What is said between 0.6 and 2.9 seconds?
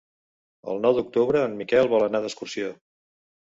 El nou d'octubre en Miquel vol anar d'excursió.